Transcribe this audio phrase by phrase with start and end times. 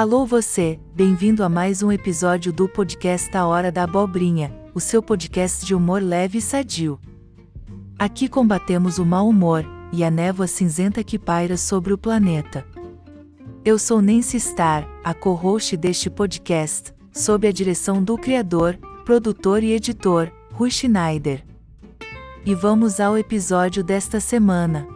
[0.00, 5.02] Alô você, bem-vindo a mais um episódio do podcast A Hora da Abobrinha, o seu
[5.02, 6.98] podcast de humor leve e sadio.
[7.98, 12.64] Aqui combatemos o mau humor e a névoa cinzenta que paira sobre o planeta.
[13.62, 19.72] Eu sou Nancy Starr, a co-host deste podcast, sob a direção do criador, produtor e
[19.72, 21.44] editor, Rui Schneider.
[22.46, 24.88] E vamos ao episódio desta semana.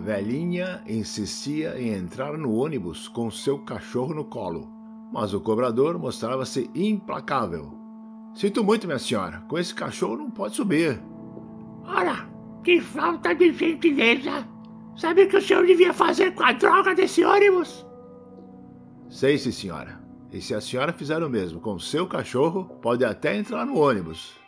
[0.00, 4.68] Velhinha insistia em entrar no ônibus com seu cachorro no colo,
[5.12, 7.74] mas o cobrador mostrava-se implacável.
[8.34, 11.00] Sinto muito, minha senhora, com esse cachorro não pode subir.
[11.84, 12.28] Ora,
[12.64, 14.48] que falta de gentileza!
[14.96, 17.86] Sabe o que o senhor devia fazer com a droga desse ônibus?
[19.08, 20.00] Sei sim, senhora.
[20.32, 24.39] E se a senhora fizer o mesmo com seu cachorro, pode até entrar no ônibus.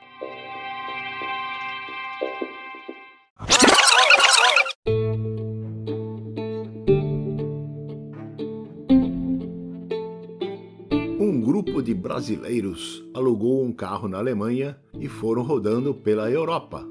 [11.43, 16.87] Grupo de brasileiros alugou um carro na Alemanha e foram rodando pela Europa.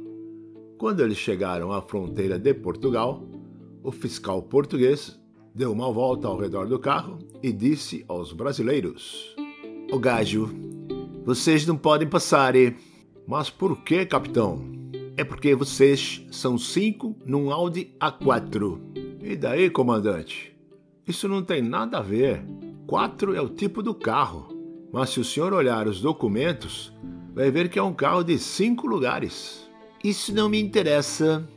[0.77, 3.23] Quando eles chegaram à fronteira de Portugal,
[3.81, 5.19] o fiscal português
[5.55, 9.35] deu uma volta ao redor do carro e disse aos brasileiros:
[9.91, 10.49] O gajo,
[11.23, 12.55] vocês não podem passar.
[12.55, 12.75] E...
[13.25, 14.61] Mas por que, capitão?
[15.15, 18.79] É porque vocês são cinco num Audi A4.
[19.21, 20.53] E daí, comandante?
[21.07, 22.43] Isso não tem nada a ver.
[22.91, 24.49] Quatro é o tipo do carro.
[24.91, 26.91] Mas se o senhor olhar os documentos,
[27.33, 29.65] vai ver que é um carro de cinco lugares.
[30.03, 31.47] Isso não me interessa.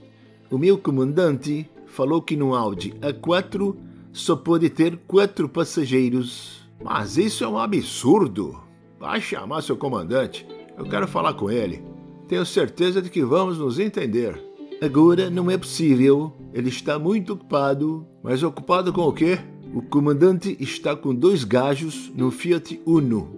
[0.49, 3.75] O meu comandante falou que no Audi A4
[4.13, 6.65] só pode ter quatro passageiros.
[6.81, 8.57] Mas isso é um absurdo.
[9.01, 10.47] Vai chamar seu comandante.
[10.79, 11.83] Eu quero falar com ele.
[12.29, 14.41] Tenho certeza de que vamos nos entender.
[14.81, 16.33] Agora não é possível.
[16.53, 18.07] Ele está muito ocupado.
[18.23, 19.41] Mas ocupado com o quê?
[19.75, 23.29] O comandante está com dois gajos no Fiat Uno.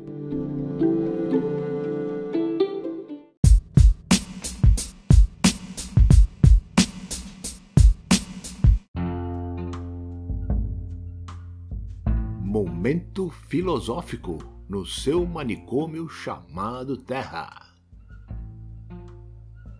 [12.39, 14.37] Momento filosófico
[14.69, 17.65] no seu manicômio chamado Terra.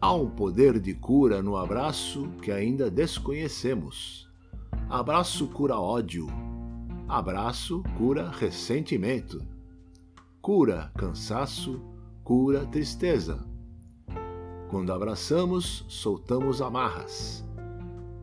[0.01, 4.27] Há um poder de cura no abraço que ainda desconhecemos.
[4.89, 6.46] Abraço cura ódio.
[7.09, 9.45] Abraço cura ressentimento.
[10.41, 11.81] Cura cansaço,
[12.23, 13.47] cura tristeza.
[14.69, 17.47] Quando abraçamos, soltamos amarras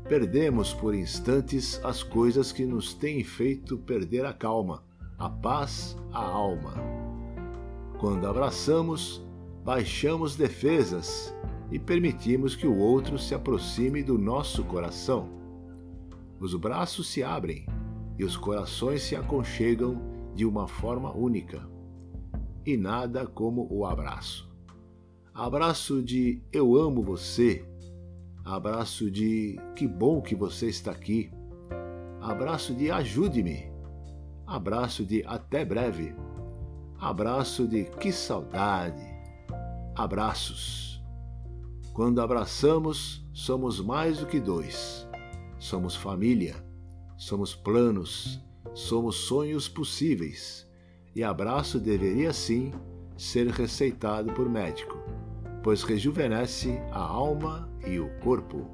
[0.07, 4.83] Perdemos por instantes as coisas que nos têm feito perder a calma,
[5.17, 6.73] a paz, a alma.
[7.99, 9.25] Quando abraçamos,
[9.63, 11.33] baixamos defesas
[11.71, 15.29] e permitimos que o outro se aproxime do nosso coração.
[16.37, 17.65] Os braços se abrem
[18.17, 20.01] e os corações se aconchegam
[20.35, 21.67] de uma forma única.
[22.65, 24.49] E nada como o abraço.
[25.33, 27.65] Abraço de eu amo você
[28.45, 31.31] Abraço de que bom que você está aqui.
[32.19, 33.71] Abraço de ajude-me.
[34.45, 36.13] Abraço de até breve.
[36.99, 39.01] Abraço de que saudade.
[39.95, 41.01] Abraços.
[41.93, 45.07] Quando abraçamos, somos mais do que dois.
[45.57, 46.55] Somos família,
[47.25, 48.39] somos planos,
[48.73, 50.67] somos sonhos possíveis.
[51.15, 52.71] E abraço deveria sim
[53.17, 55.03] ser receitado por médico
[55.63, 58.67] pois rejuvenesce a alma e o corpo.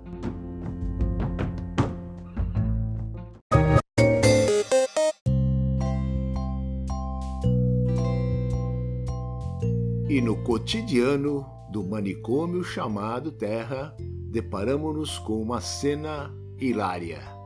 [10.10, 13.96] E no cotidiano do manicômio chamado Terra,
[14.32, 17.39] deparamos-nos com uma cena hilária.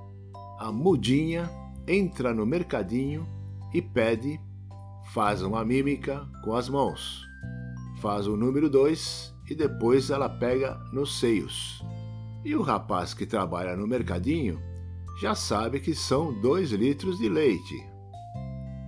[0.63, 1.51] A mudinha
[1.85, 3.28] entra no mercadinho
[3.73, 4.40] e pede,
[5.14, 7.22] faz uma mímica com as mãos,
[7.99, 11.84] faz o número 2 e depois ela pega nos seios.
[12.46, 14.58] E o rapaz que trabalha no mercadinho
[15.20, 17.85] já sabe que são dois litros de leite.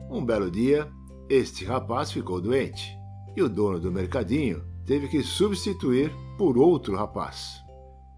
[0.09, 0.89] Um belo dia,
[1.27, 2.97] este rapaz ficou doente
[3.35, 7.61] e o dono do mercadinho teve que substituir por outro rapaz.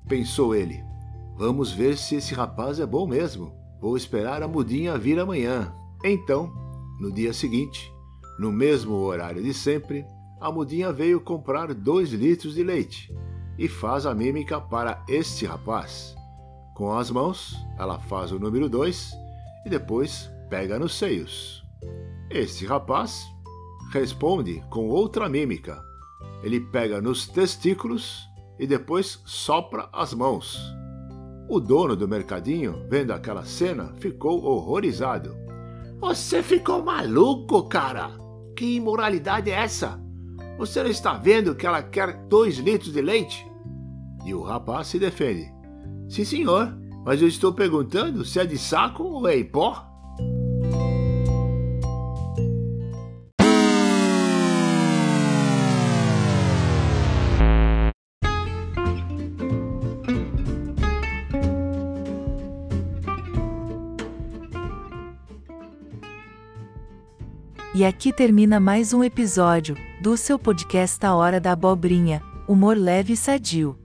[0.07, 0.79] Pensou ele:
[1.35, 3.56] vamos ver se esse rapaz é bom mesmo.
[3.79, 5.73] Vou esperar a mudinha vir amanhã.
[6.03, 6.51] Então,
[6.99, 7.93] no dia seguinte,
[8.39, 10.05] no mesmo horário de sempre,
[10.39, 13.13] a mudinha veio comprar dois litros de leite
[13.57, 16.15] e faz a mímica para este rapaz.
[16.75, 19.11] Com as mãos, ela faz o número dois
[19.65, 21.63] e depois pega nos seios.
[22.29, 23.25] Este rapaz
[23.91, 25.81] responde com outra mímica
[26.43, 28.27] Ele pega nos testículos
[28.59, 30.76] e depois sopra as mãos.
[31.49, 35.33] O dono do mercadinho, vendo aquela cena, ficou horrorizado.
[35.99, 38.11] Você ficou maluco, cara?
[38.55, 39.97] Que imoralidade é essa?
[40.57, 43.49] Você não está vendo que ela quer dois litros de leite?
[44.25, 45.49] E o rapaz se defende.
[46.09, 49.87] Sim, senhor, mas eu estou perguntando se é de saco ou é em pó?
[67.77, 73.13] E aqui termina mais um episódio do seu podcast A Hora da Abobrinha, humor leve
[73.13, 73.77] e sadio.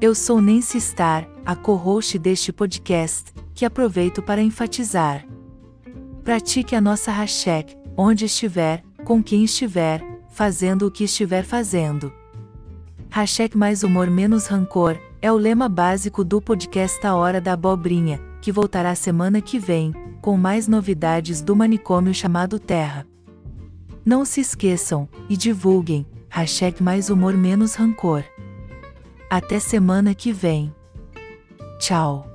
[0.00, 5.26] Eu sou Nancy Star, a co-host deste podcast, que aproveito para enfatizar.
[6.22, 10.00] Pratique a nossa hashtag, onde estiver, com quem estiver,
[10.30, 12.12] fazendo o que estiver fazendo.
[13.10, 18.20] Hashtag mais humor menos rancor, é o lema básico do podcast A Hora da Abobrinha,
[18.40, 23.04] que voltará semana que vem, com mais novidades do manicômio chamado Terra.
[24.04, 28.24] Não se esqueçam, e divulguem, hashtag mais humor menos rancor.
[29.28, 30.72] Até semana que vem.
[31.78, 32.31] Tchau.